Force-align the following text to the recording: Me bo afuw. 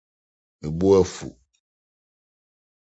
Me 0.59 0.67
bo 0.79 0.87
afuw. 1.01 1.33